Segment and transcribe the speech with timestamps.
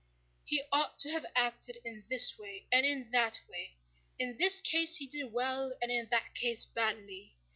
[0.43, 3.75] "He ought to have acted in this way and in that way.
[4.17, 7.35] In this case he did well and in that case badly.